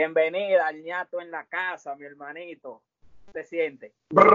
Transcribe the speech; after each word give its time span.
Bienvenida 0.00 0.66
al 0.66 0.82
ñato 0.82 1.20
en 1.20 1.30
la 1.30 1.44
casa, 1.44 1.94
mi 1.94 2.06
hermanito. 2.06 2.80
¿Cómo 3.20 3.32
te 3.34 3.44
sientes? 3.44 3.92
Voy 4.08 4.30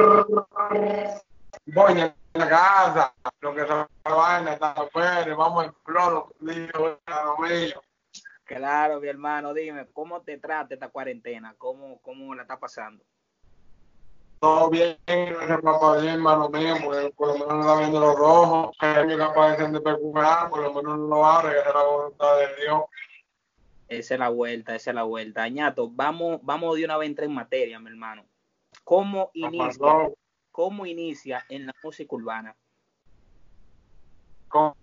en 1.66 2.14
la 2.34 2.48
casa, 2.48 3.16
lo 3.42 3.56
que 3.56 3.62
se 3.62 3.74
vaina 4.04 4.54
está 4.54 4.74
afuera, 4.74 5.26
vamos 5.36 5.66
en 5.66 5.74
flor, 5.84 6.28
mío. 6.40 7.02
Claro, 8.44 9.02
mi 9.02 9.08
hermano, 9.08 9.56
dime, 9.56 9.88
¿cómo 9.92 10.22
te 10.22 10.38
trata 10.38 10.76
esta 10.76 10.90
cuarentena? 10.90 11.56
¿Cómo, 11.58 12.00
cómo 12.04 12.36
la 12.36 12.44
está 12.44 12.60
pasando? 12.60 13.04
Todo 14.42 14.70
bien, 14.70 15.00
gracias 15.08 15.62
papá, 15.64 15.98
bien, 15.98 16.14
hermano 16.14 16.48
mío, 16.50 16.76
porque 16.84 17.12
por 17.18 17.30
lo 17.30 17.34
menos 17.34 17.56
no 17.56 17.62
está 17.62 17.80
viendo 17.80 18.00
los 18.02 18.16
rojos, 18.16 18.78
que 18.80 18.92
es 18.92 19.18
capaz 19.18 19.58
de 19.58 19.78
especular, 19.78 20.48
por 20.48 20.62
lo 20.62 20.72
menos 20.76 21.00
no 21.00 21.08
lo 21.08 21.26
abre, 21.26 21.54
que 21.54 21.58
es 21.58 21.74
la 21.74 21.84
voluntad 21.84 22.38
de 22.38 22.56
Dios. 22.62 22.82
Esa 23.88 24.16
es 24.16 24.20
la 24.20 24.30
vuelta, 24.30 24.76
esa 24.76 24.92
es 24.92 24.96
la 24.96 25.04
vuelta. 25.04 25.44
Añato, 25.44 25.90
vamos, 25.92 26.40
vamos 26.44 26.76
de 26.78 26.86
una 26.86 26.98
vez 26.98 27.18
en 27.18 27.34
materia, 27.34 27.80
mi 27.80 27.90
hermano. 27.90 28.26
¿Cómo 28.84 29.32
inicia, 29.34 30.10
cómo 30.52 30.86
inicia 30.86 31.46
en 31.50 31.68
la 31.68 31.74
música 31.84 32.16
urbana? 32.16 32.56
¿Cómo? 34.48 34.76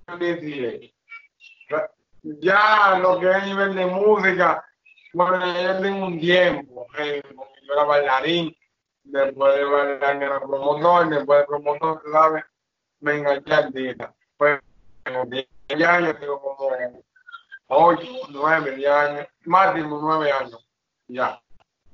Ya 2.22 2.98
lo 3.00 3.18
que 3.18 3.30
es 3.30 3.34
a 3.34 3.46
nivel 3.46 3.74
de 3.74 3.86
música, 3.86 4.64
bueno, 5.12 5.60
yo 5.60 5.80
tengo 5.80 6.06
un 6.06 6.20
tiempo, 6.20 6.86
eh, 6.98 7.20
yo 7.34 7.72
era 7.72 7.84
bailarín, 7.84 8.56
después 9.02 9.54
de 9.56 9.64
bailar 9.64 10.22
era 10.22 10.40
promotor, 10.40 11.08
después 11.08 11.40
de 11.40 11.46
promotor, 11.46 12.02
¿sabes? 12.12 12.44
Me 13.00 13.16
enganché 13.16 13.54
al 13.54 13.72
día. 13.72 14.14
Pues, 14.36 14.60
ya 15.76 16.00
yo 16.00 16.16
tengo 16.16 16.51
como 17.72 17.86
8, 17.86 18.06
9 18.30 18.86
años, 18.86 19.26
máximo 19.44 19.98
9 19.98 20.30
años, 20.30 20.68
ya. 21.08 21.42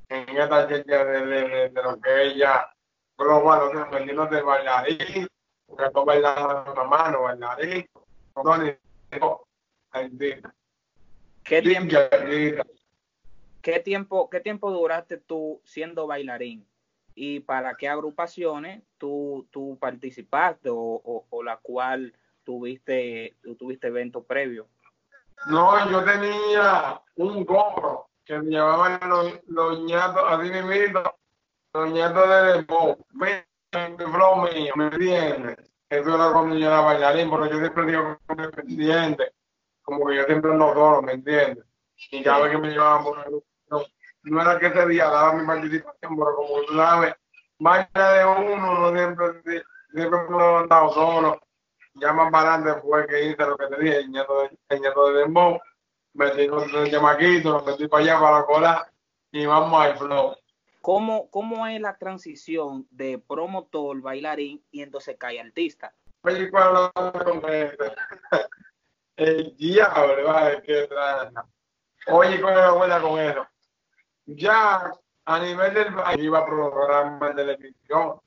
En 0.09 0.29
esta 0.37 0.67
ciencia 0.67 1.05
de, 1.05 1.27
de, 1.27 1.69
de, 1.69 1.83
lo 1.83 2.01
que 2.01 2.27
es 2.27 2.37
ya 2.37 2.69
global, 3.17 3.70
es 3.93 4.31
de 4.31 4.43
bailarín, 4.43 5.29
porque 5.67 5.85
estoy 5.85 6.05
bailando 6.05 6.73
una 6.73 6.85
mano, 6.85 7.23
bailarín, 7.23 7.87
¿Qué 11.45 11.62
tiempo, 11.62 11.97
¿Qué 13.63 13.81
tiempo, 13.81 14.31
¿Qué 14.31 14.41
tiempo 14.41 14.70
duraste 14.70 15.19
tú 15.19 15.61
siendo 15.65 16.07
bailarín? 16.07 16.67
¿Y 17.15 17.41
para 17.41 17.77
qué 17.77 17.89
agrupaciones 17.89 18.83
tú, 18.97 19.47
tú 19.51 19.77
participaste 19.81 20.70
o, 20.70 20.77
o, 20.77 21.27
o 21.31 21.42
la 21.42 21.57
cual 21.59 22.15
tuviste, 22.45 23.37
tuviste 23.59 23.89
evento 23.89 24.25
previo? 24.25 24.69
No, 25.47 25.91
yo 25.91 26.05
tenía 26.05 27.00
un 27.17 27.44
gorro 27.44 28.08
que 28.25 28.39
me 28.39 28.50
llevaban 28.50 29.00
los, 29.08 29.41
los 29.47 29.80
ñatos, 29.80 30.22
así 30.27 30.50
mismo, 30.50 31.03
los 31.72 31.91
ñatos 31.91 32.28
de 32.28 34.06
flow 34.06 34.36
mío, 34.42 34.72
¿me 34.77 34.86
entiendes? 34.89 35.56
Eso 35.89 36.14
era 36.14 36.33
cuando 36.33 36.56
yo 36.56 36.67
era 36.67 36.80
bailarín, 36.80 37.30
porque 37.30 37.50
yo 37.50 37.58
siempre 37.61 37.86
digo 37.86 38.19
como 38.27 38.50
presidente, 38.50 39.33
como 39.83 40.06
que 40.06 40.17
yo 40.17 40.25
siempre 40.25 40.50
ando 40.50 40.75
solo, 40.75 41.03
¿me 41.03 41.12
entiendes? 41.12 41.64
Y 42.11 42.23
cada 42.23 42.41
vez 42.41 42.52
que 42.52 42.58
me 42.58 42.69
llevaban 42.69 43.05
por 43.05 43.19
el 43.27 43.42
no, 43.70 43.83
no 44.25 44.42
era 44.42 44.58
que 44.58 44.67
ese 44.67 44.86
día 44.86 45.08
daba 45.08 45.33
mi 45.33 45.47
participación, 45.47 46.17
pero 46.19 46.34
como 46.36 46.62
tú 46.67 46.77
sabes, 46.77 47.14
más 47.58 47.89
de 47.95 48.25
uno, 48.25 48.78
no 48.78 48.92
siempre, 48.92 49.64
siempre 49.92 50.20
me 50.28 50.36
he 50.36 50.56
andado 50.56 50.92
solo 50.92 51.41
ya 52.01 52.13
más 52.13 52.31
para 52.31 52.55
adelante 52.55 52.81
fue 52.83 53.07
que 53.07 53.25
hice 53.25 53.47
lo 53.47 53.57
que 53.57 53.67
te 53.67 53.83
dije, 53.83 53.97
el 53.99 54.11
nieto 54.11 54.43
de, 54.43 54.59
el 54.69 54.81
nieto 54.81 55.09
de 55.09 55.21
Dembow, 55.21 55.61
metí 56.15 56.49
con 56.49 56.69
el 56.69 56.91
chamaquito, 56.91 57.53
lo 57.53 57.63
metí 57.65 57.89
para 57.89 58.03
allá 58.03 58.21
para 58.21 58.39
la 58.39 58.45
cola 58.47 58.93
y 59.33 59.47
vamos 59.47 59.81
al 59.81 59.97
flow. 59.99 60.37
¿Cómo, 60.81 61.31
¿Cómo 61.31 61.67
es 61.67 61.81
la 61.81 61.97
transición 61.97 62.87
de 62.91 63.19
promotor, 63.19 64.01
bailarín 64.01 64.65
y 64.71 64.83
entonces 64.83 65.17
cae 65.19 65.41
artista? 65.41 65.93
Oye, 66.23 66.51
cuando 66.51 66.92
con 66.92 67.42
el 69.17 69.57
diablo, 69.57 70.25
va 70.25 70.61
que 70.63 70.89
Oye, 72.07 72.41
con 72.41 72.55
la 72.55 72.69
abuela 72.69 73.01
con 73.01 73.19
eso. 73.20 73.47
Ya 74.27 74.91
a 75.25 75.39
nivel 75.39 75.75
del 75.75 75.95
baile 75.95 76.25
iba 76.25 76.39
a 76.39 76.47
programar 76.47 77.35
de 77.35 77.45
televisión, 77.45 78.20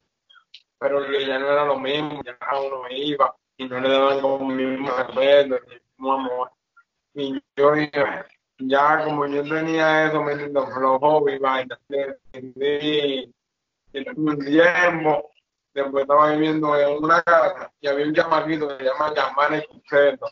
pero 0.77 1.03
ya 1.11 1.39
no 1.39 1.47
era 1.47 1.65
lo 1.65 1.79
mismo, 1.79 2.21
ya 2.23 2.37
uno 2.59 2.83
iba 2.89 3.35
y 3.61 3.69
no 3.69 3.79
le 3.79 3.89
daban 3.89 4.21
como 4.21 4.47
mi 4.47 4.65
mismo 4.65 4.89
respeto, 4.89 5.59
amor. 5.99 6.51
Y 7.13 7.39
yo 7.55 7.73
dije, 7.73 8.03
ya 8.57 9.03
como 9.03 9.27
yo 9.27 9.43
tenía 9.43 10.07
eso, 10.07 10.23
me 10.23 10.31
entiendo, 10.31 10.65
flojo 10.65 11.29
y 11.29 11.37
vaina, 11.37 11.79
entendí, 12.33 13.31
un 14.15 14.39
tiempo, 14.39 15.29
después 15.75 16.01
estaba 16.01 16.31
viviendo 16.31 16.75
en 16.75 17.03
una 17.03 17.21
casa 17.21 17.71
y 17.79 17.87
había 17.87 18.07
un 18.07 18.15
chamaquito 18.15 18.67
que 18.67 18.77
se 18.77 18.83
llama 18.89 19.13
Yamane 19.13 19.63
Conceto, 19.67 20.31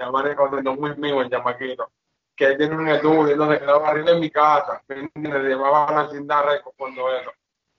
Yamane 0.00 0.34
Conceto, 0.34 0.74
muy 0.74 0.96
mío 0.96 1.20
el 1.20 1.30
chamaquito, 1.30 1.92
que 2.34 2.46
él 2.46 2.58
tiene 2.58 2.74
un 2.74 2.88
estudio, 2.88 3.30
entonces 3.30 3.60
quedaba 3.60 3.90
arriba 3.90 4.10
en 4.10 4.20
mi 4.20 4.30
casa, 4.30 4.82
me 4.88 5.38
llevaba 5.38 6.02
la 6.02 6.10
cinta 6.10 6.42
récord 6.42 6.74
cuando 6.76 7.14
eso. 7.14 7.30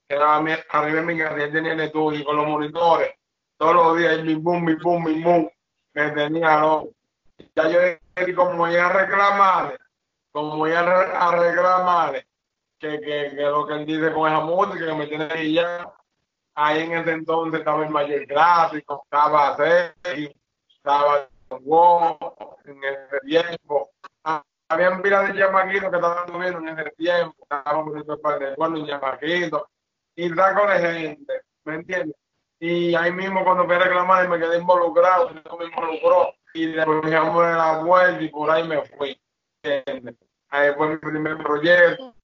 Quedaba 0.08 0.38
arriba 0.38 1.00
en 1.02 1.06
mi 1.06 1.18
casa 1.18 1.46
y 1.46 1.52
tenía 1.52 1.74
el 1.74 1.82
estudio 1.82 2.24
con 2.24 2.38
los 2.38 2.48
monitores 2.48 3.17
todos 3.58 3.76
los 3.76 3.98
días, 3.98 4.24
mi 4.24 4.36
boom, 4.36 4.64
mi 4.64 4.76
boom, 4.76 5.04
mi 5.04 5.24
boom, 5.24 5.50
me 5.94 6.12
tenía 6.12 6.60
loco. 6.60 6.90
Ya 7.56 7.70
yo 7.70 7.80
dije, 8.16 8.36
como 8.36 8.68
ya 8.68 8.90
reclamarle, 8.90 9.78
como 10.32 10.68
ya 10.68 10.80
a 10.82 11.36
reclamarle, 11.36 12.28
que, 12.80 13.00
que, 13.00 13.32
que, 13.36 13.42
lo 13.42 13.66
que 13.66 13.74
él 13.74 13.86
dice 13.86 14.14
con 14.14 14.32
esa 14.32 14.42
música, 14.42 14.86
que 14.86 14.94
me 14.94 15.08
tiene 15.08 15.52
ya, 15.52 15.92
ahí 16.56 16.82
en 16.82 16.94
ese 16.94 17.12
entonces 17.12 17.60
estaba 17.60 17.84
el 17.84 17.90
mayor 17.90 18.26
gráfico, 18.26 19.02
estaba 19.04 19.56
Sergio, 19.58 20.32
estaba 20.68 21.28
en 22.66 22.84
ese 22.84 23.20
tiempo. 23.26 23.90
Habían 24.70 25.02
pilas 25.02 25.34
de 25.34 25.40
chamaquitos 25.40 25.90
que 25.90 25.96
estaban 25.96 26.28
subiendo 26.28 26.60
en 26.60 26.80
ese 26.80 26.92
tiempo, 26.92 27.36
estábamos 27.42 27.96
en 27.96 28.44
el 28.44 28.56
bueno, 28.58 28.80
un 28.80 28.88
chamaquito, 28.88 29.70
y 30.16 30.30
saco 30.30 30.68
de 30.68 30.80
gente, 30.80 31.42
¿me 31.64 31.76
entiendes? 31.76 32.16
Y 32.60 32.96
ahí 32.96 33.12
mismo 33.12 33.44
cuando 33.44 33.66
fui 33.66 33.76
a 33.76 33.80
reclamar 33.80 34.28
me 34.28 34.40
quedé 34.40 34.58
involucrado, 34.58 35.30
me 35.30 35.66
involucró 35.66 36.34
y 36.54 36.68
después 36.68 37.02
dejamos 37.04 37.44
la 37.44 37.84
vuelta 37.84 38.24
y 38.24 38.30
por 38.30 38.50
ahí 38.50 38.68
me 38.68 38.82
fui. 38.84 39.20
Ahí 40.50 40.74
fue 40.76 40.90
mi 40.90 40.98
primer 40.98 41.38
proyecto, 41.38 42.16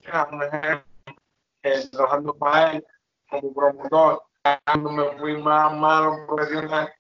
eh, 1.64 1.90
trabajando 1.92 2.34
para 2.36 2.72
él 2.74 2.86
como 3.30 3.54
promotor, 3.54 4.24
cuando 4.66 4.92
me 4.92 5.18
fui 5.18 5.42
más 5.42 5.74
malo 5.74 6.26
profesional, 6.28 6.94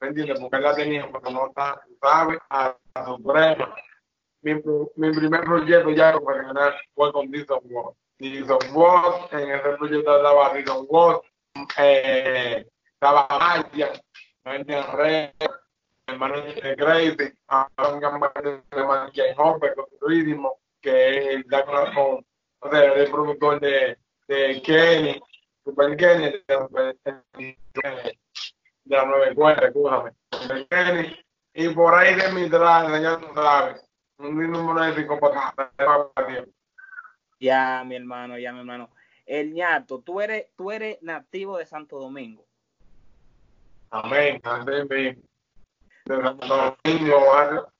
¿me 0.00 0.08
entiendes? 0.08 0.40
Porque 0.40 0.56
él 0.56 0.62
la 0.62 0.74
tenía, 0.74 1.10
porque 1.10 1.32
no 1.32 1.48
está, 1.48 1.80
¿sabes? 2.00 2.38
A 2.50 2.76
la 2.94 3.04
Suprema. 3.04 3.74
Mi, 4.42 4.54
mi 4.96 5.12
primer 5.12 5.44
proyecto 5.44 5.90
ya 5.90 6.12
profesional 6.12 6.74
fue 6.94 7.12
con 7.12 7.30
Dison 7.30 7.60
World. 7.64 7.96
Dison 8.18 8.58
World, 8.72 9.32
en 9.32 9.50
ese 9.50 9.68
proyecto 9.76 10.16
estaba 10.16 10.54
Dison 10.54 10.86
World, 10.88 11.20
eh, 11.78 12.66
estaba 12.96 13.28
Maya, 13.28 13.92
María 14.44 14.82
Rey, 14.92 15.30
hermano 16.06 16.40
de 16.40 17.34
un 17.92 18.00
campaña 18.00 18.62
de 18.72 19.34
Hopper 19.36 19.74
con 19.74 19.84
ritmo, 20.08 20.58
que 20.80 21.10
es 21.10 21.26
el 21.36 21.44
con, 21.94 22.24
el 22.72 23.10
productor 23.10 23.60
de, 23.60 23.98
de 24.28 24.62
Kenny, 24.62 25.20
Super 25.62 25.94
Kenny, 25.96 26.42
de, 26.46 28.18
la 28.86 29.04
nueva 29.04 29.26
escuela, 29.26 29.66
escúchame, 29.66 30.12
Kenny, 30.70 31.16
y 31.52 31.68
por 31.74 31.94
ahí 31.94 32.14
de 32.14 32.32
mi 32.32 32.48
Traves, 32.48 33.86
un 34.18 34.50
número 34.50 34.80
de 34.80 34.94
cinco 34.94 35.20
para 35.20 35.52
Ya, 37.38 37.84
mi 37.84 37.96
hermano, 37.96 38.38
ya, 38.38 38.52
mi 38.52 38.60
hermano. 38.60 38.90
El 39.26 39.52
ñato, 39.52 40.00
tú 40.00 40.22
eres, 40.22 40.46
tú 40.56 40.70
eres 40.70 41.02
nativo 41.02 41.58
de 41.58 41.66
Santo 41.66 41.98
Domingo. 41.98 42.45
Amén, 44.02 44.38
amén, 44.44 44.86
Domingo, 46.04 47.16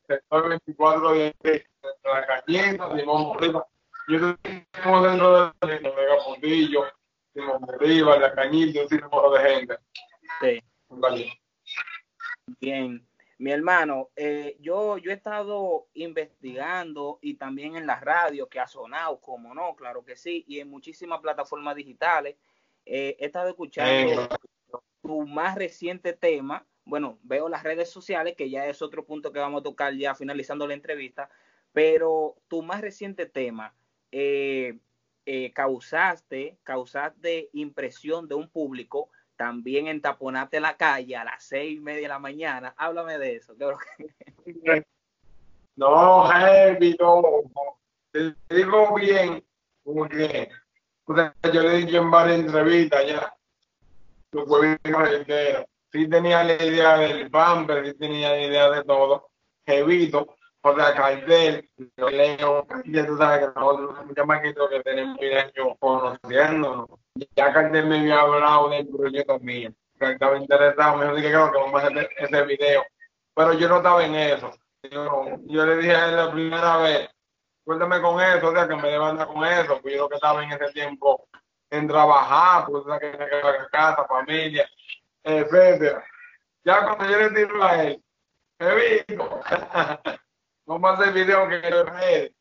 el 0.09 0.49
24 0.49 1.13
de 1.13 1.67
la 2.05 2.27
Cañeta, 2.27 2.97
Simón 2.97 3.37
Arriba. 3.37 3.67
Yo 4.09 4.17
estoy 4.17 4.67
dentro 5.03 5.37
de 5.37 5.53
Vega 5.61 6.17
Puntillo, 6.25 6.85
Simón 7.35 7.67
Arriba, 7.69 8.19
La 8.19 8.33
Cañita, 8.35 8.83
un 8.83 8.89
círculo 8.89 9.31
de 9.33 9.41
gente. 9.41 9.77
Sí. 10.41 10.63
Bien. 12.61 13.07
Mi 13.39 13.53
hermano, 13.53 14.09
eh, 14.17 14.57
yo, 14.61 14.97
yo 14.97 15.11
he 15.11 15.15
estado 15.15 15.89
investigando 15.93 17.19
y 17.21 17.35
también 17.35 17.77
en 17.77 17.87
la 17.87 18.01
radio 18.01 18.49
que 18.49 18.59
ha 18.59 18.67
sonado, 18.67 19.21
como 19.21 19.55
no, 19.55 19.77
claro 19.77 20.03
que 20.03 20.17
sí, 20.17 20.47
y 20.49 20.61
en 20.61 20.71
muchísimas 20.71 21.21
plataformas 21.21 21.77
digitales. 21.77 22.37
Eh, 22.87 23.17
he 23.19 23.27
estado 23.27 23.49
escuchando 23.49 24.29
tu 25.06 25.26
más 25.26 25.56
reciente 25.56 26.12
tema, 26.12 26.67
bueno, 26.85 27.19
veo 27.23 27.49
las 27.49 27.62
redes 27.62 27.91
sociales, 27.91 28.35
que 28.37 28.50
ya 28.50 28.67
es 28.67 28.82
otro 28.82 29.05
punto 29.05 29.32
que 29.32 29.38
vamos 29.38 29.61
a 29.61 29.64
tocar 29.64 29.94
ya 29.94 30.14
finalizando 30.14 30.67
la 30.67 30.75
entrevista, 30.75 31.29
pero 31.73 32.37
tu 32.49 32.62
más 32.62 32.81
reciente 32.81 33.26
tema, 33.26 33.75
eh, 34.12 34.79
eh, 35.25 35.53
causaste, 35.53 36.58
causaste 36.62 37.50
impresión 37.53 38.29
de 38.29 38.37
un 38.37 38.49
público 38.49 39.11
también 39.37 39.87
entaponaste 39.87 40.61
la 40.61 40.76
calle 40.76 41.14
a 41.14 41.25
las 41.25 41.44
seis 41.44 41.76
y 41.76 41.81
media 41.81 42.03
de 42.03 42.08
la 42.08 42.19
mañana. 42.19 42.75
Háblame 42.76 43.19
de 43.19 43.37
eso. 43.37 43.55
no, 45.76 46.29
heavy, 46.29 46.97
no. 46.99 47.23
Te 48.11 48.35
digo 48.49 48.94
bien, 48.94 49.44
porque 49.85 50.49
yo 51.53 51.62
le 51.62 51.76
dije 51.79 51.99
en 51.99 52.11
varias 52.11 52.41
entrevistas 52.41 53.06
ya, 53.06 53.36
tu 54.37 54.47
pueblo 54.47 54.77
entero. 55.12 55.67
Sí 55.93 56.09
tenía 56.09 56.44
la 56.44 56.62
idea 56.62 56.99
del 56.99 57.29
bumper, 57.29 57.87
sí 57.87 57.94
tenía 57.94 58.31
la 58.31 58.41
idea 58.41 58.71
de 58.71 58.85
todo. 58.85 59.29
Jevito, 59.67 60.37
o 60.62 60.75
sea, 60.75 60.94
cartel, 60.94 61.69
leo, 61.97 62.67
ya 62.87 63.06
tú 63.06 63.17
sabes 63.17 63.41
que 63.41 63.61
nosotros 63.61 63.97
somos 63.97 64.15
chamaquitos 64.15 64.69
que 64.69 64.83
tenemos 64.83 65.19
mil 65.19 65.33
años 65.33 65.77
conociéndonos. 65.79 66.88
Ya 67.35 67.53
cartel 67.53 67.87
me 67.87 68.00
había 68.00 68.21
hablado 68.21 68.69
del 68.69 68.88
proyecto 68.88 69.38
mío, 69.41 69.73
estaba 69.99 70.37
interesado, 70.37 70.99
me 70.99 71.05
dijo 71.05 71.17
que 71.17 71.23
creo 71.23 71.53
que 71.53 71.59
vamos 71.59 71.82
a 71.82 71.87
hacer 71.87 72.11
ese 72.19 72.43
video. 72.44 72.85
Pero 73.35 73.53
yo 73.55 73.69
no 73.69 73.77
estaba 73.79 74.05
en 74.05 74.15
eso. 74.15 74.50
Yo, 74.91 75.67
le 75.67 75.77
dije 75.79 75.94
a 75.94 76.09
él 76.09 76.17
la 76.17 76.31
primera 76.31 76.77
vez, 76.79 77.09
cuéntame 77.65 78.00
con 78.00 78.21
eso, 78.21 78.49
o 78.49 78.53
sea, 78.53 78.69
que 78.69 78.77
me 78.77 78.91
levanta 78.91 79.27
con 79.27 79.44
eso, 79.44 79.81
pues 79.81 79.94
yo 79.94 80.03
lo 80.03 80.09
que 80.09 80.15
estaba 80.17 80.44
en 80.44 80.53
ese 80.53 80.73
tiempo 80.73 81.27
en 81.71 81.89
trabajar, 81.89 82.67
o 82.71 82.85
sea, 82.85 82.99
que 82.99 83.09
ir 83.09 83.69
casa, 83.71 84.05
familia, 84.07 84.69
etcétera. 85.23 86.05
Ya 86.65 86.85
cuando 86.85 87.05
yo 87.07 87.19
le 87.19 87.31
tiro 87.31 87.63
a 87.63 87.83
él, 87.83 88.03
he 88.59 88.75
visto, 88.75 89.41
vamos 90.67 90.91
a 90.91 90.95
hacer 90.95 91.13
video 91.13 91.49
que 91.49 91.61
quiero 91.61 91.85
ver. 91.85 92.33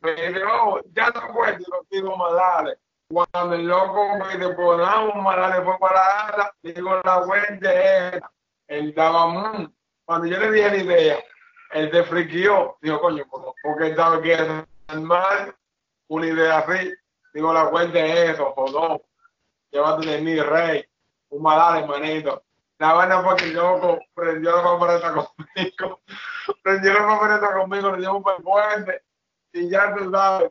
Me 0.00 0.12
dice, 0.12 0.42
oh, 0.44 0.80
ya 0.92 1.10
no 1.10 1.32
puedo, 1.32 1.58
lo 1.58 1.84
tiro 1.88 2.16
dale. 2.34 2.78
Cuando 3.08 3.54
el 3.54 3.66
loco 3.66 4.18
me 4.18 4.36
dice, 4.36 4.54
pues 4.54 4.78
vamos, 4.78 5.16
Malale 5.16 5.64
fue 5.64 5.78
para 5.78 6.36
la 6.36 6.54
digo, 6.62 7.00
la 7.04 7.22
fuente 7.22 8.08
es 8.16 8.22
el 8.68 8.94
Dabamún. 8.94 9.74
Cuando 10.04 10.28
yo 10.28 10.38
le 10.38 10.52
dije 10.52 10.70
la 10.70 10.76
idea, 10.76 11.24
él 11.72 11.90
se 11.90 12.04
friquió, 12.04 12.78
dijo, 12.80 13.00
coño, 13.00 13.24
porque 13.62 13.94
sabe 13.96 14.22
que 14.22 14.32
es 14.32 15.00
mal, 15.00 15.54
una 16.08 16.26
idea 16.26 16.58
así, 16.58 16.94
digo, 17.32 17.52
la 17.52 17.70
cuenta 17.70 17.98
es 17.98 18.30
eso, 18.30 18.52
jodó, 18.52 19.02
llévate 19.70 20.06
de 20.06 20.20
mi 20.20 20.40
rey, 20.40 20.84
un 21.30 21.42
malade, 21.42 21.80
hermanito. 21.80 22.42
La 22.78 22.94
vaina 22.94 23.22
fue 23.22 23.36
que 23.36 23.44
el 23.44 23.54
loco 23.54 23.98
prendió 24.14 24.56
la 24.56 24.62
camioneta 24.62 25.12
conmigo, 25.12 26.00
prendió 26.62 26.92
la 26.94 27.06
camioneta 27.06 27.54
conmigo, 27.54 27.90
le 27.90 27.98
dimos 27.98 28.22
por 28.22 28.42
puente, 28.42 29.02
y 29.52 29.68
ya 29.68 29.94
tú 29.94 30.10
sabes, 30.10 30.50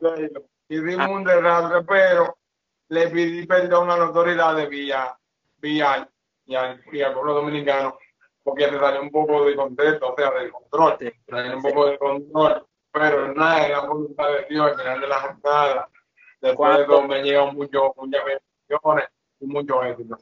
hicimos 0.68 1.08
un 1.08 1.24
desastre, 1.24 1.82
pero 1.82 2.38
le 2.88 3.08
pedí 3.08 3.46
perdón 3.46 3.90
a 3.90 3.96
la 3.96 4.04
autoridad 4.04 4.54
de 4.56 4.66
Villa, 4.66 5.16
Villa 5.58 6.08
y 6.46 6.54
al 6.54 7.12
pueblo 7.12 7.34
dominicano 7.34 7.96
porque 8.42 8.68
se 8.68 8.78
salió 8.78 9.02
un 9.02 9.10
poco 9.10 9.44
de 9.44 9.54
contexto, 9.54 10.12
o 10.12 10.16
sea, 10.16 10.30
del 10.32 10.50
control, 10.50 10.96
sí, 10.98 11.12
salió 11.28 11.56
un 11.56 11.62
poco 11.62 11.86
de 11.86 11.98
control, 11.98 12.66
pero 12.92 13.34
nada, 13.34 13.62
es 13.62 13.70
la 13.70 13.80
voluntad 13.80 14.28
de 14.28 14.46
Dios 14.48 14.66
al 14.66 14.78
final 14.78 15.00
de 15.00 15.06
la 15.08 15.20
jornada, 15.20 15.88
después 16.40 16.78
de 16.78 17.22
llegan 17.22 17.54
mucho, 17.54 17.94
muchas 17.96 18.22
bendiciones 18.24 19.08
y 19.40 19.46
mucho 19.46 19.82
éxito. 19.84 20.18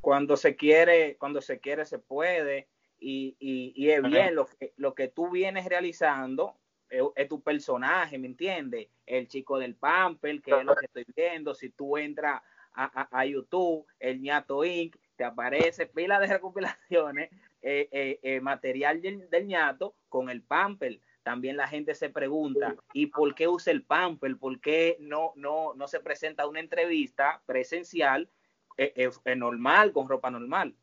Cuando 0.00 0.36
se 0.36 0.56
quiere, 0.56 1.16
cuando 1.16 1.40
se 1.40 1.60
quiere 1.60 1.84
se 1.84 1.98
puede, 1.98 2.68
y, 2.98 3.36
y, 3.38 3.72
y 3.76 3.90
es 3.90 4.02
bien 4.02 4.34
lo 4.34 4.46
que, 4.46 4.72
lo 4.76 4.94
que 4.94 5.08
tú 5.08 5.30
vienes 5.30 5.64
realizando, 5.66 6.56
es, 6.88 7.02
es, 7.16 7.28
tu 7.28 7.40
personaje, 7.40 8.18
¿me 8.18 8.26
entiendes? 8.26 8.88
El 9.06 9.28
chico 9.28 9.58
del 9.58 9.74
Pamper, 9.74 10.40
que 10.42 10.52
es 10.52 10.64
lo 10.64 10.74
que 10.76 10.86
estoy 10.86 11.06
viendo, 11.16 11.54
si 11.54 11.70
tú 11.70 11.96
entras 11.96 12.42
a, 12.74 13.02
a, 13.02 13.20
a 13.20 13.26
YouTube, 13.26 13.86
el 13.98 14.20
ñato 14.20 14.64
Inc., 14.64 14.96
te 15.16 15.24
aparece 15.24 15.86
pila 15.86 16.18
de 16.18 16.26
recopilaciones 16.38 17.30
eh, 17.62 17.88
eh, 17.92 18.18
eh, 18.22 18.40
material 18.40 19.00
del, 19.00 19.28
del, 19.30 19.46
ñato 19.46 19.94
con 20.08 20.28
el 20.30 20.42
pamper. 20.42 20.98
También 21.22 21.56
la 21.56 21.68
gente 21.68 21.94
se 21.94 22.10
pregunta, 22.10 22.74
¿y 22.92 23.06
por 23.06 23.34
qué 23.34 23.46
usa 23.48 23.72
el 23.72 23.84
pamper? 23.84 24.36
¿Por 24.36 24.60
qué 24.60 24.96
no, 25.00 25.32
no, 25.36 25.72
no 25.74 25.86
se 25.86 26.00
presenta 26.00 26.46
una 26.46 26.60
entrevista 26.60 27.40
presencial 27.46 28.28
eh, 28.76 29.10
eh, 29.24 29.36
normal, 29.36 29.92
con 29.92 30.08
ropa 30.08 30.30
normal? 30.30 30.74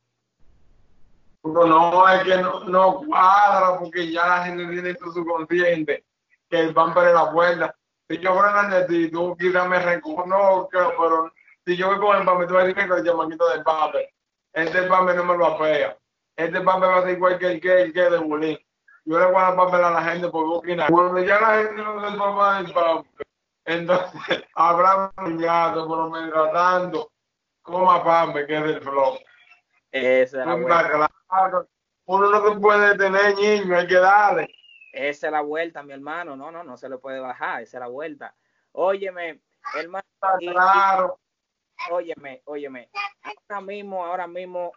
No, 1.43 2.09
es 2.09 2.23
que 2.23 2.37
no, 2.37 2.63
no, 2.65 3.01
cuadra, 3.05 3.79
porque 3.79 4.11
ya 4.11 4.27
la 4.27 4.45
gente 4.45 4.67
tiene 4.67 4.95
su 4.95 5.11
subconsciente 5.11 6.05
que 6.49 6.59
el 6.59 6.73
pamper 6.73 7.07
es 7.07 7.13
la 7.13 7.31
puerta. 7.31 7.75
Si 8.07 8.17
yo 8.17 8.33
fuera 8.33 8.69
de 8.69 8.85
ti, 8.87 9.11
tú 9.11 9.35
quizás 9.37 9.67
me 9.67 9.79
reconozcas, 9.79 10.89
pero 10.97 11.31
si 11.65 11.77
yo 11.77 11.87
voy 11.87 11.99
con 11.99 12.17
el 12.17 12.25
pamper, 12.25 12.47
tú 12.47 12.53
vas 12.55 12.63
a 12.63 12.67
decir 12.67 12.87
que 12.87 12.95
el 12.95 13.03
llamaquito 13.03 13.49
del 13.49 13.63
pamper. 13.63 14.09
Este 14.53 14.83
pamper 14.83 15.15
no 15.15 15.25
me 15.25 15.37
lo 15.37 15.45
apea 15.45 15.97
este 16.39 16.61
papel 16.61 16.89
va 16.89 16.99
a 16.99 17.01
ser 17.01 17.17
igual 17.17 17.37
que 17.37 17.47
el 17.47 17.59
que, 17.59 17.81
el 17.81 17.93
que 17.93 18.01
de 18.01 18.17
Bulín. 18.17 18.57
Yo 19.09 19.17
le 19.17 19.25
voy 19.25 19.37
a 19.37 19.41
dar 19.41 19.55
papel 19.55 19.83
a 19.83 19.89
la 19.89 20.03
gente 20.03 20.29
por 20.29 20.45
Burkina. 20.45 20.85
Cuando 20.87 21.19
ya 21.23 21.41
la 21.41 21.63
gente 21.63 21.81
no 21.81 22.11
se 22.11 22.15
toma 22.15 22.59
el 22.59 22.71
papel, 22.71 23.25
entonces 23.65 24.11
habrá 24.53 25.11
gato, 25.17 25.89
pero 25.89 26.09
mientras 26.11 26.53
tanto, 26.53 27.11
coma 27.63 28.03
pampe, 28.03 28.45
que 28.45 28.55
es 28.55 28.63
el 28.65 28.81
flow. 28.81 29.17
Esa 29.91 30.41
es 30.41 30.45
la 30.45 30.53
vuelta. 30.53 31.09
Uno 32.05 32.29
no 32.29 32.53
se 32.53 32.59
puede 32.59 32.97
tener 32.99 33.35
niño, 33.35 33.75
hay 33.75 33.87
que 33.87 33.95
darle. 33.95 34.47
Esa 34.93 35.25
es 35.25 35.33
la 35.33 35.41
vuelta, 35.41 35.81
mi 35.81 35.93
hermano. 35.93 36.35
No, 36.35 36.51
no, 36.51 36.63
no 36.63 36.77
se 36.77 36.87
le 36.87 36.99
puede 36.99 37.19
bajar. 37.19 37.63
Esa 37.63 37.77
es 37.77 37.81
la 37.81 37.87
vuelta. 37.87 38.35
Óyeme, 38.73 39.41
hermano. 39.75 40.05
Claro. 40.37 41.19
óyeme, 41.89 42.43
óyeme. 42.45 42.91
Ahora 43.23 43.61
mismo, 43.61 44.05
ahora 44.05 44.27
mismo, 44.27 44.71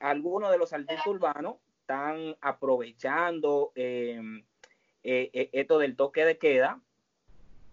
algunos 0.00 0.50
de 0.50 0.56
los 0.56 0.72
artistas 0.72 1.06
urbanos 1.06 1.56
están 1.84 2.34
aprovechando 2.40 3.70
eh, 3.74 4.18
eh, 5.02 5.50
esto 5.52 5.78
del 5.78 5.96
toque 5.96 6.24
de 6.24 6.38
queda. 6.38 6.80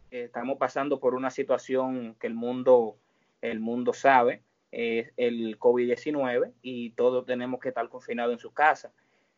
estamos 0.10 0.58
pasando 0.58 1.00
por 1.00 1.16
una 1.16 1.32
situación 1.32 2.16
que 2.20 2.28
el 2.28 2.34
mundo, 2.34 2.98
el 3.42 3.62
mundo 3.62 3.94
sabe, 3.94 4.44
es 4.70 5.14
el 5.16 5.58
COVID-19 5.58 6.52
y 6.62 6.90
todos 6.90 7.26
tenemos 7.26 7.62
que 7.62 7.70
estar 7.70 7.88
confinados 7.88 8.34
en 8.34 8.40
su 8.40 8.52
casa. 8.52 8.92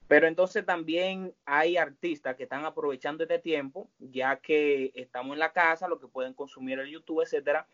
Pero 0.08 0.26
entonces 0.28 0.66
también 0.66 1.36
hay 1.46 1.78
artistas 1.78 2.36
que 2.36 2.44
están 2.44 2.66
aprovechando 2.66 3.24
este 3.24 3.38
tiempo, 3.38 3.88
ya 4.00 4.38
que 4.38 4.92
estamos 4.96 5.34
en 5.34 5.40
la 5.40 5.54
casa, 5.54 5.88
lo 5.88 6.00
que 6.00 6.08
pueden 6.08 6.34
consumir 6.34 6.80
el 6.80 6.90
YouTube, 6.90 7.22
etcétera, 7.22 7.68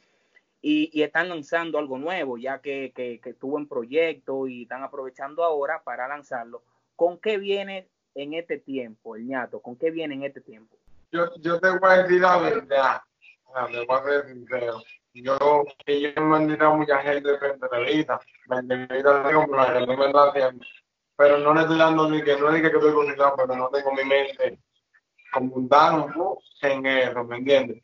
y, 0.62 1.02
están 1.02 1.30
lanzando 1.30 1.80
algo 1.80 1.98
nuevo, 1.98 2.38
ya 2.38 2.60
que, 2.60 2.92
que, 2.94 3.22
que, 3.22 3.30
estuvo 3.30 3.58
en 3.58 3.70
proyecto 3.70 4.48
y 4.48 4.64
están 4.64 4.84
aprovechando 4.84 5.46
ahora 5.46 5.82
para 5.82 6.06
lanzarlo. 6.06 6.62
¿Con 7.00 7.18
qué 7.18 7.38
viene 7.38 7.88
en 8.14 8.34
este 8.34 8.58
tiempo, 8.58 9.16
el 9.16 9.26
ñato? 9.26 9.62
¿Con 9.62 9.78
qué 9.78 9.90
viene 9.90 10.16
en 10.16 10.24
este 10.24 10.42
tiempo? 10.42 10.76
Yo, 11.14 11.34
yo 11.38 11.58
te 11.58 11.70
voy 11.70 11.90
a 11.90 12.04
decir 12.04 12.20
la 12.20 12.38
verdad, 12.40 13.02
me 13.72 13.86
voy 13.86 13.98
a 13.98 14.04
ser 14.04 14.28
sincero. 14.28 14.84
Yo, 15.14 15.64
yo 15.88 16.22
me 16.22 16.36
han 16.36 16.50
dicho 16.50 16.76
mucha 16.76 16.98
gente 16.98 17.30
de 17.30 17.48
entrevista, 17.48 18.20
me 18.50 18.58
entrevista 18.58 19.30
digo, 19.30 19.46
pero 19.50 19.64
gente 19.64 19.96
me 19.96 20.06
está 20.08 20.24
haciendo. 20.28 20.66
Pero 21.16 21.38
no 21.38 21.54
le 21.54 21.62
estoy 21.62 21.78
dando 21.78 22.10
ni 22.10 22.22
que 22.22 22.36
no 22.36 22.52
diga 22.52 22.70
que 22.70 22.76
estoy 22.76 22.94
conectado, 22.94 23.34
pero 23.38 23.56
no 23.56 23.70
tengo 23.70 23.94
mi 23.94 24.04
mente 24.04 24.60
como 25.32 25.56
en 26.64 26.86
eso, 26.86 27.24
¿me 27.24 27.38
entiendes? 27.38 27.82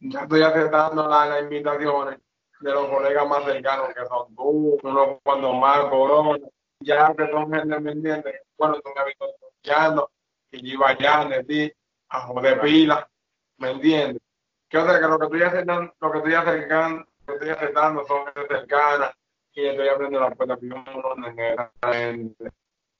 ya 0.00 0.22
estoy 0.22 0.40
aceptando 0.40 1.06
las, 1.06 1.42
invitaciones 1.42 2.18
de 2.60 2.70
los 2.72 2.88
colegas 2.88 3.28
más 3.28 3.44
cercanos 3.44 3.88
que 3.88 4.06
son 4.06 4.34
tú, 4.34 4.78
unos 4.82 5.18
cuando 5.22 5.52
más 5.52 5.80
corona, 5.90 6.38
ya 6.84 7.14
que 7.16 7.28
son 7.30 7.52
gente, 7.52 7.80
¿me 7.80 7.92
entiendes? 7.92 8.42
Bueno, 8.56 8.80
tú 8.80 8.90
me 8.94 9.00
has 9.00 9.06
visto 9.06 9.26
escuchando, 9.28 10.10
y 10.50 10.72
iba 10.72 10.88
allá 10.88 11.24
de 11.24 11.44
ti, 11.44 11.72
a 12.10 12.20
joder 12.20 12.60
pila, 12.60 13.08
¿me 13.58 13.70
entiendes? 13.70 14.22
Que 14.68 14.78
otra 14.78 15.00
que 15.00 15.06
lo 15.06 15.18
que 15.18 15.24
estoy 15.24 15.42
aceptando, 15.42 15.94
lo 16.00 16.12
que 16.12 16.18
estoy 16.18 16.34
acercando, 16.34 17.06
lo 17.26 17.26
que 17.26 17.32
estoy 17.32 17.50
aceptando 17.50 18.06
son 18.06 18.24
gente 18.26 18.56
cercanas 18.56 19.12
y 19.52 19.66
estoy 19.66 19.88
abriendo 19.88 20.20
la 20.20 20.30
puerta 20.30 20.56
que 20.56 20.68
gente. 21.92 22.50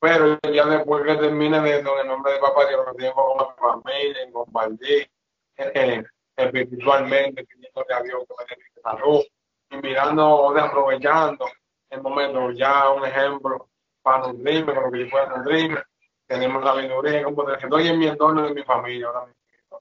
Pero 0.00 0.38
ya 0.53 0.67
después 0.67 1.05
que 1.05 1.17
termine 1.17 1.61
de 1.61 1.81
eso, 1.81 1.95
en 1.95 2.00
el 2.00 2.09
nombre 2.09 2.33
de 2.33 2.38
papá, 2.38 2.71
yo 2.71 2.85
lo 2.85 2.93
que 2.93 3.05
tengo 3.05 3.14
con 3.14 3.49
mi 3.49 3.83
familia, 3.83 4.23
en 4.23 4.33
compartir, 4.33 5.11
eh, 5.57 6.05
espiritualmente, 6.37 7.45
pidiéndole 7.45 7.95
a 7.95 8.03
Dios 8.03 8.25
que 8.29 8.57
me 8.57 8.57
dé 8.57 8.81
salud 8.83 9.23
y 9.71 9.76
mirando, 9.79 10.53
de 10.53 10.61
aprovechando 10.61 11.47
el 11.91 12.03
momento, 12.03 12.50
ya 12.50 12.91
un 12.91 13.05
ejemplo 13.05 13.69
para 14.05 14.29
nutrirme, 14.29 14.75
para 14.75 14.91
que 14.91 14.99
yo 15.05 15.11
pueda 15.11 15.37
nutrirme. 15.37 15.83
Tenemos 16.27 16.63
la 16.63 16.75
sabiduría, 16.75 17.25
como 17.25 17.47
que 17.47 17.55
estoy 17.55 17.89
en 17.89 17.99
mi 17.99 18.07
entorno 18.07 18.43
de 18.43 18.55
mi 18.55 18.63
familia 18.63 19.07
ahora 19.07 19.27
mismo. 19.27 19.81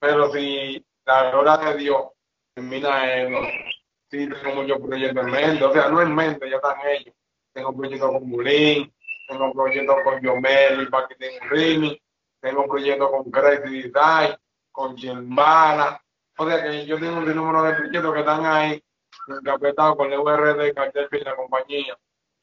Pero 0.00 0.32
si 0.32 0.84
la 1.04 1.30
gloria 1.30 1.56
de 1.58 1.76
Dios 1.76 2.02
termina 2.54 3.14
en 3.14 3.34
sí 4.10 4.28
tengo 4.28 4.62
muchos 4.62 4.80
proyectos 4.80 5.26
en 5.26 5.30
mente, 5.30 5.64
o 5.64 5.72
sea, 5.72 5.88
no 5.88 6.00
en 6.00 6.14
mente, 6.14 6.48
ya 6.48 6.56
están 6.56 6.76
ellos. 6.88 7.14
Tengo 7.52 7.76
proyectos 7.76 8.10
con 8.10 8.30
Bulín, 8.30 8.92
tengo 9.28 9.52
proyectos 9.52 9.96
con 10.02 10.20
Yomel, 10.22 10.88
que 11.08 11.14
tenga 11.16 11.44
un 11.44 11.98
tengo 12.40 12.66
proyectos 12.68 13.10
con 13.10 13.30
Crazy 13.30 13.82
Design, 13.82 14.36
con 14.72 14.96
Chimbala, 14.96 16.00
O 16.38 16.48
sea 16.48 16.62
que 16.62 16.86
yo 16.86 16.98
tengo 16.98 17.18
un 17.18 17.34
número 17.34 17.64
de 17.64 17.74
proyectos 17.74 18.14
que 18.14 18.20
están 18.20 18.46
ahí, 18.46 18.82
encapetados 19.28 19.96
con 19.96 20.12
el 20.12 20.20
URD, 20.20 20.72
cartel 20.72 21.08
y 21.10 21.20
la 21.20 21.36
compañía, 21.36 21.98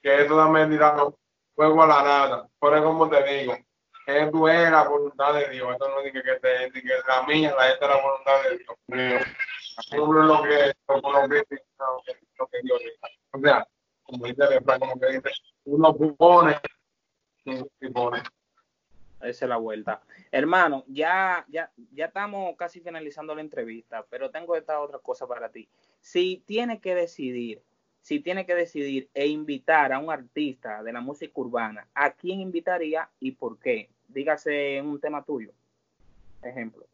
que 0.05 0.21
eso 0.21 0.37
también 0.37 0.69
dirá 0.69 0.95
juego 1.55 1.81
a 1.81 1.87
la 1.87 2.03
nada. 2.03 2.49
Por 2.59 2.75
eso, 2.75 2.83
como 2.83 3.09
te 3.09 3.23
digo, 3.23 3.57
esto 4.05 4.47
es 4.47 4.69
la 4.69 4.87
voluntad 4.87 5.33
de 5.33 5.49
Dios. 5.49 5.71
Esto 5.71 5.89
no 5.89 5.99
es 6.01 6.13
que, 6.13 6.21
que, 6.21 6.35
te, 6.35 6.71
que 6.71 6.89
la 7.07 7.23
mía, 7.25 7.55
la 7.57 7.71
esta 7.71 7.85
es 7.85 7.91
la 7.91 8.01
voluntad 8.03 8.43
de 8.43 8.57
Dios. 8.59 8.77
Mío. 8.85 9.19
lo 10.13 10.43
que, 10.43 10.73
lo, 10.87 11.27
que, 11.27 11.57
lo 12.37 12.47
que 12.47 12.61
Dios 12.61 12.79
dice. 12.81 12.99
O 13.31 13.39
sea, 13.39 13.67
como 14.03 14.27
dice 14.27 14.43
el 14.43 14.79
como 14.79 14.99
que 14.99 15.07
dice, 15.07 15.31
uno 15.63 15.95
pone 16.15 16.55
y 17.45 17.89
pone. 17.89 18.21
Esa 19.21 19.45
es 19.45 19.49
la 19.49 19.57
vuelta. 19.57 20.03
Hermano, 20.31 20.83
ya, 20.87 21.43
ya, 21.47 21.71
ya 21.93 22.05
estamos 22.05 22.55
casi 22.57 22.79
finalizando 22.79 23.33
la 23.33 23.41
entrevista, 23.41 24.05
pero 24.07 24.29
tengo 24.29 24.55
esta 24.55 24.79
otra 24.81 24.99
cosa 24.99 25.25
para 25.25 25.49
ti. 25.49 25.67
Si 25.99 26.43
tiene 26.45 26.79
que 26.79 26.93
decidir, 26.93 27.63
si 28.05 28.19
tiene 28.19 28.45
que 28.45 28.53
decidir 28.53 29.09
e 29.15 29.25
invitar 29.25 29.91
a 29.91 29.97
un 29.97 30.11
artista 30.11 30.83
de 30.83 30.93
la 30.93 31.01
música 31.01 31.33
urbana, 31.41 31.87
¿a 31.95 32.11
quién 32.11 32.39
invitaría 32.39 33.09
y 33.19 33.31
por 33.31 33.57
qué? 33.57 33.89
Dígase 34.07 34.79
un 34.79 34.99
tema 34.99 35.23
tuyo. 35.23 35.51
Ejemplo. 36.43 36.85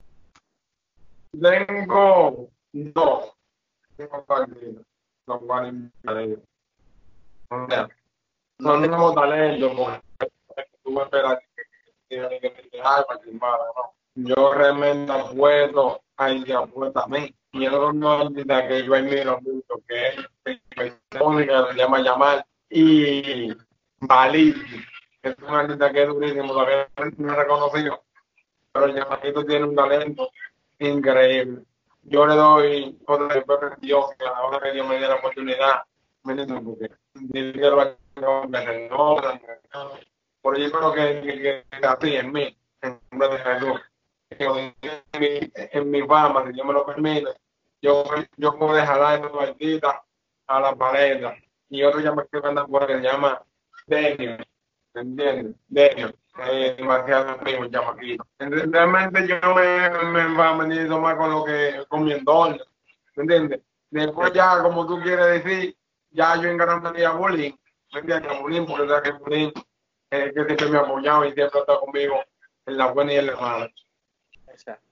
Tengo 1.33 2.47
dos. 2.71 3.33
Los 3.97 5.41
cuales 5.41 5.73
invitaré. 5.73 6.37
Son 8.61 8.81
nuevos 8.81 9.13
talentos, 9.13 10.01
porque 10.47 10.71
tú 10.81 11.01
esperas 11.01 11.39
yo 14.15 14.53
realmente 14.53 15.11
apuesto 15.11 16.01
a 16.15 16.29
ella 16.29 16.59
apuesta 16.59 17.01
a 17.01 17.07
mí. 17.07 17.35
Otro 17.53 17.93
no 17.93 18.31
que 18.33 18.85
yo 18.85 18.95
admiro 18.95 19.39
mucho, 19.41 19.81
que 19.87 20.07
es 20.75 20.97
Mónica, 21.19 21.67
se 21.71 21.77
llama 21.77 22.01
Yamal, 22.01 22.45
y 22.69 23.53
Bali, 23.99 24.53
que 25.21 25.29
es 25.29 25.35
una 25.39 25.59
artista 25.59 25.91
que 25.91 26.03
es 26.03 26.07
durísimo, 26.07 26.53
todavía 26.53 26.87
no 27.17 27.35
reconocido, 27.35 28.03
pero 28.71 28.87
Yamalito 28.87 29.45
tiene 29.45 29.65
un 29.65 29.75
talento 29.75 30.29
increíble. 30.79 31.63
Yo 32.03 32.25
le 32.25 32.35
doy 32.35 32.97
otra 33.05 33.27
vez 33.27 33.43
a 33.49 33.75
Dios, 33.81 34.05
que 34.17 34.25
a 34.25 34.31
la 34.31 34.41
hora 34.43 34.59
que 34.61 34.71
Dios 34.71 34.87
me 34.87 34.99
dé 34.99 35.07
la 35.07 35.15
oportunidad, 35.15 35.83
me 36.23 36.33
entiendes, 36.33 36.63
porque 36.63 36.89
me 37.13 37.53
por 40.41 40.57
ello 40.57 40.71
creo 40.71 40.93
que, 40.93 41.21
que, 41.21 41.65
que 41.79 41.85
así 41.85 42.15
en 42.15 42.31
mí, 42.31 42.57
en 42.81 42.99
nombre 43.11 43.29
de 43.29 43.37
Jesús, 43.37 43.81
en 44.39 45.91
mi, 45.91 46.01
fama, 46.03 46.45
si 46.45 46.53
Dios 46.53 46.65
me 46.65 46.73
lo 46.73 46.85
permite, 46.85 47.31
yo, 47.81 48.05
yo 48.37 48.57
puedo 48.57 48.73
dejar 48.73 49.01
a 49.01 49.15
esa 49.15 49.31
partida 49.31 50.03
a 50.47 50.59
la 50.59 50.75
pared 50.75 51.23
y 51.69 51.83
otro 51.83 51.99
ya 52.01 52.13
me 52.13 52.25
quiero 52.27 52.47
andar 52.47 52.67
por 52.67 52.85
que 52.85 52.95
se 52.95 53.01
llama 53.01 53.41
Daniel, 53.87 54.45
¿me 54.93 55.01
entiendes? 55.01 55.55
Daniel, 55.67 56.15
eh, 56.49 56.75
demasiado 56.77 57.37
el 57.45 57.71
chamaquito. 57.71 58.25
Realmente 58.39 59.27
yo 59.27 59.55
me, 59.55 59.89
me 60.05 60.35
familiarizo 60.35 60.99
más 60.99 61.15
con 61.15 61.31
lo 61.31 61.43
que, 61.43 61.83
con 61.87 62.03
mi 62.03 62.13
entorno, 62.13 62.63
¿me 63.15 63.23
entiendes? 63.23 63.61
Después 63.89 64.31
ya, 64.33 64.61
como 64.61 64.85
tú 64.85 65.01
quieres 65.01 65.43
decir, 65.43 65.75
ya 66.11 66.35
yo 66.41 66.49
encarnaría 66.49 67.09
a 67.09 67.13
Bullying, 67.13 67.53
¿me 67.93 67.99
entiendes? 67.99 68.31
A 68.31 68.39
Bullying, 68.39 68.65
porque 68.65 68.87
sabes 68.87 69.11
que 69.11 69.17
Bullying 69.17 69.51
que 70.11 70.31
siempre 70.33 70.69
me 70.69 70.77
ha 70.77 70.81
apoyado 70.81 71.25
y 71.25 71.31
siempre 71.31 71.59
estado 71.59 71.79
conmigo 71.79 72.21
en 72.65 72.77
la 72.77 72.91
buena 72.91 73.13
y 73.13 73.17
en 73.17 73.27
la 73.27 73.35
mala. 73.37 73.69
Exacto. 74.51 74.85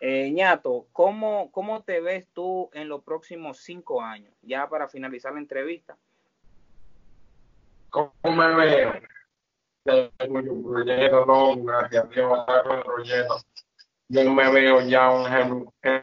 Eh, 0.00 0.30
Ñato, 0.32 0.86
¿cómo, 0.92 1.50
¿cómo 1.52 1.82
te 1.82 2.00
ves 2.00 2.28
tú 2.32 2.70
en 2.72 2.88
los 2.88 3.02
próximos 3.04 3.58
cinco 3.58 4.02
años? 4.02 4.34
Ya 4.42 4.68
para 4.68 4.88
finalizar 4.88 5.32
la 5.32 5.38
entrevista. 5.38 5.96
¿Cómo 7.90 8.12
me 8.24 8.54
veo? 8.54 8.92
Tengo 9.84 10.38
un 10.38 10.64
proyecto, 10.64 11.26
no, 11.26 11.56
gracias 11.62 12.04
a 12.04 12.08
Dios, 12.08 12.38
un 12.64 12.82
proyecto. 12.82 13.36
Yo 14.08 14.32
me 14.32 14.50
veo 14.50 14.80
ya 14.82 15.10
un 15.10 15.26
ejemplo 15.26 15.72
de 15.82 16.02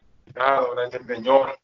el 0.92 1.06
Señor. 1.06 1.58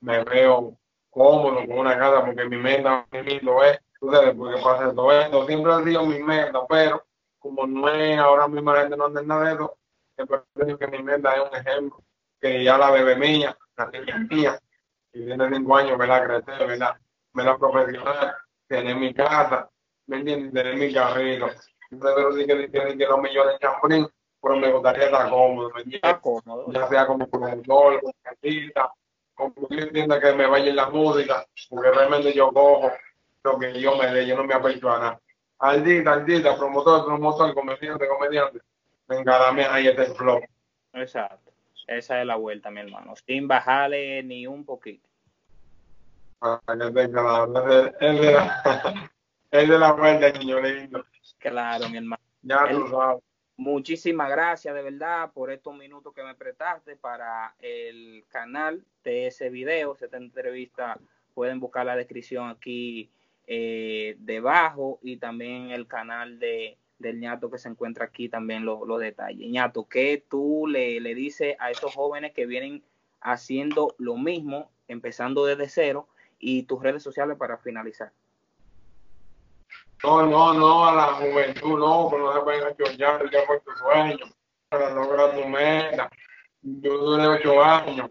Me 0.00 0.24
veo 0.24 0.76
cómodo 1.10 1.56
con 1.66 1.78
una 1.78 1.98
casa 1.98 2.24
porque 2.24 2.44
mi 2.44 2.56
meta 2.56 3.06
lo 3.42 3.64
es 3.64 3.80
ustedes, 4.00 4.34
porque 4.34 4.62
para 4.62 4.94
todo 4.94 5.12
esto 5.12 5.46
siempre 5.46 5.72
ha 5.72 5.82
sido 5.82 6.04
mi 6.04 6.22
meta, 6.22 6.66
pero 6.68 7.04
como 7.38 7.66
no 7.66 7.88
es 7.88 8.18
ahora 8.18 8.48
mismo 8.48 8.72
la 8.72 8.82
gente 8.82 8.96
no 8.96 9.06
anda 9.06 9.22
nada 9.22 9.44
de 9.46 9.54
eso, 9.54 9.76
siempre 10.16 10.78
que 10.78 10.86
mi 10.88 11.02
meta 11.02 11.34
es 11.34 11.40
un 11.40 11.56
ejemplo, 11.56 12.02
que 12.40 12.64
ya 12.64 12.78
la 12.78 12.90
bebé 12.90 13.16
mía, 13.16 13.56
la 13.76 13.90
niña 13.90 14.18
mía, 14.30 14.60
que 15.12 15.20
tiene 15.20 15.48
cinco 15.54 15.76
años, 15.76 15.98
¿verdad? 15.98 16.24
Crecer, 16.24 16.66
¿verdad? 16.66 16.96
la 17.34 17.58
profesional, 17.58 18.34
tener 18.66 18.96
mi 18.96 19.12
casa, 19.12 19.70
¿me 20.06 20.18
entiendes? 20.18 20.52
Tener 20.52 20.76
mi 20.76 20.92
carrito. 20.92 21.50
Entonces, 21.90 22.24
sí 22.36 22.46
que 22.46 22.68
tienen 22.68 22.98
que 22.98 23.06
los 23.06 23.20
millones 23.20 23.54
de 23.54 23.58
chambrín, 23.60 24.08
pero 24.40 24.56
me 24.56 24.72
gustaría 24.72 25.04
estar 25.04 25.28
cómodo, 25.28 25.70
¿me 25.74 25.82
entiendes? 25.82 26.16
Ya 26.72 26.88
sea 26.88 27.06
como 27.06 27.28
promotor, 27.28 28.00
como 28.00 28.14
artista, 28.24 28.90
como 29.34 29.68
que 29.68 29.80
entienda 29.80 30.18
que 30.18 30.32
me 30.32 30.46
vaya 30.46 30.70
en 30.70 30.76
la 30.76 30.88
música, 30.88 31.46
porque 31.68 31.90
realmente 31.90 32.32
yo 32.32 32.50
cojo 32.52 32.90
lo 33.44 33.58
que 33.58 33.80
yo 33.80 33.96
me 33.96 34.06
dé, 34.06 34.26
yo 34.26 34.36
no 34.36 34.44
me 34.44 34.54
apecho 34.54 34.90
a 34.90 34.98
nada. 34.98 35.20
Aldita, 35.58 36.14
aldita, 36.14 36.56
promotor, 36.56 37.04
promotor, 37.04 37.54
comediante, 37.54 38.08
comediante. 38.08 38.60
Venga, 39.08 39.38
dame 39.38 39.64
ahí 39.64 39.86
este 39.88 40.06
flow. 40.06 40.40
Exacto. 40.92 41.52
Esa 41.86 42.20
es 42.20 42.26
la 42.26 42.36
vuelta, 42.36 42.70
mi 42.70 42.80
hermano. 42.80 43.14
Sin 43.26 43.46
bajarle 43.46 44.22
ni 44.22 44.46
un 44.46 44.64
poquito. 44.64 45.08
Que 46.40 46.90
tenga 46.92 47.46
la, 47.46 47.92
es 48.00 48.20
de 48.20 48.32
la, 48.32 49.10
es 49.50 49.68
de 49.68 49.78
la 49.78 49.92
vuelta, 49.92 50.30
niño 50.38 50.60
lindo. 50.60 51.04
Claro, 51.38 51.88
mi 51.88 51.98
hermano. 51.98 52.22
Ya 52.42 52.68
tú 52.68 52.88
sabes. 52.88 53.22
Muchísimas 53.58 54.28
gracias 54.28 54.74
de 54.74 54.82
verdad 54.82 55.32
por 55.32 55.50
estos 55.50 55.74
minutos 55.74 56.12
que 56.12 56.22
me 56.22 56.34
prestaste 56.34 56.94
para 56.94 57.54
el 57.58 58.24
canal 58.28 58.84
de 59.02 59.28
ese 59.28 59.48
video, 59.48 59.96
esta 59.98 60.18
entrevista. 60.18 60.98
Pueden 61.32 61.58
buscar 61.58 61.86
la 61.86 61.96
descripción 61.96 62.50
aquí 62.50 63.08
eh, 63.46 64.16
debajo 64.18 64.98
y 65.02 65.16
también 65.16 65.70
el 65.70 65.86
canal 65.86 66.38
de, 66.38 66.76
del 66.98 67.20
ñato 67.20 67.50
que 67.50 67.58
se 67.58 67.68
encuentra 67.68 68.06
aquí 68.06 68.28
también 68.28 68.64
los 68.64 69.00
detalles. 69.00 69.50
ñato, 69.50 69.86
¿qué 69.88 70.24
tú 70.28 70.66
le, 70.66 71.00
le 71.00 71.14
dices 71.14 71.56
a 71.58 71.70
estos 71.70 71.94
jóvenes 71.94 72.32
que 72.32 72.46
vienen 72.46 72.82
haciendo 73.20 73.94
lo 73.98 74.16
mismo, 74.16 74.70
empezando 74.88 75.44
desde 75.44 75.68
cero, 75.68 76.08
y 76.38 76.64
tus 76.64 76.82
redes 76.82 77.02
sociales 77.02 77.36
para 77.36 77.58
finalizar? 77.58 78.12
No, 80.02 80.26
no, 80.26 80.54
no, 80.54 80.86
a 80.86 80.94
la 80.94 81.06
juventud, 81.14 81.78
no, 81.78 82.10
que 82.10 82.18
no 82.18 82.32
se 82.32 82.40
pueden 82.40 82.64
achoñar 82.64 83.30
ya 83.30 83.46
por 83.46 83.60
tu 83.60 83.72
sueño, 83.72 84.26
para 84.68 84.90
lograr 84.90 85.34
tu 85.34 85.48
meta. 85.48 86.10
Yo 86.62 86.98
duré 86.98 87.26
ocho 87.26 87.62
años, 87.62 88.10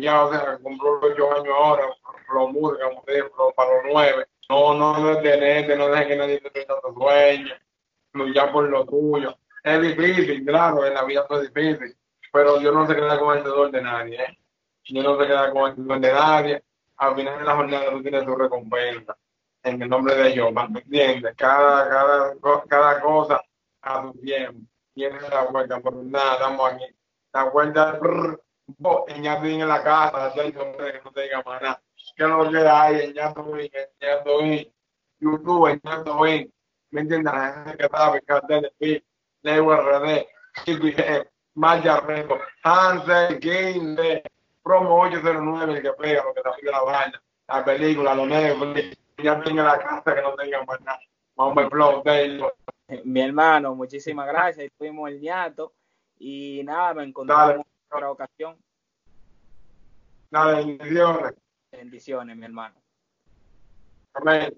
ya, 0.00 0.24
o 0.24 0.32
sea, 0.32 0.58
cumplo 0.58 1.00
ocho 1.02 1.32
años 1.34 1.54
ahora, 1.54 1.84
pro 2.26 2.48
música, 2.48 2.88
como 2.88 3.02
te 3.02 3.14
digo, 3.14 3.52
para 3.56 3.74
los 3.74 3.82
nueve. 3.92 4.26
No, 4.50 4.74
no 4.74 5.14
detenerte, 5.14 5.76
no 5.76 5.86
dejes 5.90 6.08
que 6.08 6.16
nadie 6.16 6.40
te 6.40 6.50
tenga 6.50 6.74
tu 6.80 6.92
sueño, 6.92 7.54
luchar 8.14 8.50
por 8.50 8.68
lo 8.68 8.84
tuyo. 8.84 9.38
Es 9.62 9.80
difícil, 9.80 10.44
claro, 10.44 10.84
en 10.84 10.94
la 10.94 11.04
vida 11.04 11.24
es 11.30 11.54
difícil, 11.54 11.96
pero 12.32 12.60
yo 12.60 12.72
no 12.72 12.84
se 12.84 12.96
queda 12.96 13.16
con 13.16 13.38
el 13.38 13.44
dolor 13.44 13.70
de 13.70 13.80
nadie, 13.80 14.20
¿eh? 14.20 14.38
Yo 14.86 15.04
no 15.04 15.16
se 15.20 15.28
queda 15.28 15.52
con 15.52 15.70
el 15.70 15.76
dolor 15.76 16.00
de 16.00 16.12
nadie. 16.12 16.64
Al 16.96 17.14
final 17.14 17.38
de 17.38 17.44
la 17.44 17.54
jornada 17.54 17.90
tú 17.92 18.02
tienes 18.02 18.24
tu 18.24 18.34
recompensa. 18.34 19.16
En 19.62 19.82
el 19.82 19.88
nombre 19.88 20.16
de 20.16 20.30
Dios, 20.30 20.52
¿me 20.52 20.80
entiendes? 20.80 21.36
Cada, 21.36 21.88
cada, 21.88 22.34
cada 22.68 23.00
cosa 23.02 23.40
a 23.82 24.02
tu 24.02 24.12
tiempo. 24.14 24.68
Tienes 24.92 25.30
la 25.30 25.44
vuelta, 25.44 25.78
por 25.78 25.94
nada, 25.94 26.32
estamos 26.34 26.72
aquí. 26.72 26.84
La 27.32 27.44
vuelta, 27.44 27.92
brr, 27.92 28.42
en 29.06 29.68
la 29.68 29.82
casa, 29.84 30.34
no 30.34 31.12
te 31.12 31.22
diga 31.22 31.40
más 31.46 31.62
nada 31.62 31.80
que 32.20 32.26
lo 32.26 32.50
que 32.50 32.58
hay 32.58 33.00
en 33.00 33.14
Ñato 33.14 33.56
en 33.56 33.70
Ñato 34.02 34.40
YouTube, 35.20 35.68
en 35.68 35.80
Ñato 35.82 36.20
¿me 36.20 37.00
entiendes? 37.00 37.32
La 37.32 37.64
gente 37.64 37.78
que 37.78 37.88
sabe, 37.88 38.20
Cartel 38.22 38.62
de 38.62 38.72
Pi, 38.78 39.04
Lego 39.40 39.74
RD, 39.74 40.26
CPG, 40.66 41.30
Maya 41.54 42.00
Reto, 42.00 42.38
Hansel, 42.62 43.38
Game, 43.38 44.22
Promo 44.62 45.00
809, 45.00 45.72
el 45.72 45.82
que 45.82 45.92
pega, 45.94 46.22
lo 46.24 46.34
que 46.34 46.42
te 46.42 46.66
de 46.66 46.70
la 46.70 46.82
vaina, 46.82 47.22
la 47.48 47.64
película, 47.64 48.14
los 48.14 48.28
negros, 48.28 48.76
ya 49.16 49.42
tenga 49.42 49.62
la 49.62 49.78
casa 49.78 50.14
que 50.14 50.20
no 50.20 50.34
tenga 50.34 50.62
más 50.64 50.80
nada. 50.82 51.00
Vamos 51.36 51.64
a 51.64 51.70
flow, 51.70 52.02
Mi 53.04 53.22
hermano, 53.22 53.74
muchísimas 53.74 54.26
gracias. 54.26 54.70
Fuimos 54.76 55.08
el 55.08 55.22
ñato 55.22 55.72
y 56.18 56.60
nada, 56.64 56.92
me 56.92 57.04
encontramos 57.04 57.64
en 57.64 57.96
otra 57.96 58.10
ocasión. 58.10 58.58
Nada, 60.30 60.56
bendiciones. 60.56 61.34
Bendiciones, 61.80 62.36
mi 62.36 62.44
hermano. 62.44 62.74
Amén. 64.12 64.52